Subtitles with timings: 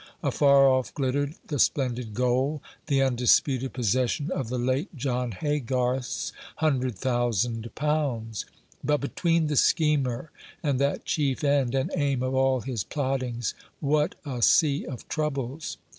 [0.23, 6.95] Afar off glittered the splendid goal the undisputed possession of the late John Haygarth's hundred
[6.95, 8.47] thousand pounds;
[8.83, 10.31] but between the schemer
[10.63, 15.77] and that chief end and aim of all his plottings what a sea of troubles!